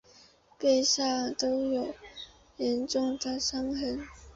[0.57, 1.93] 背上都是
[2.57, 3.99] 严重的伤痕